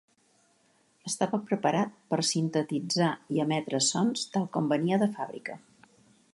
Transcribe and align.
Estava 1.09 1.39
preparat 1.49 1.91
per 2.13 2.19
sintetitzar 2.31 3.11
i 3.37 3.45
emetre 3.45 3.83
sons 3.91 4.27
tal 4.37 4.51
com 4.57 4.71
venia 4.75 5.03
de 5.05 5.13
fàbrica. 5.19 5.63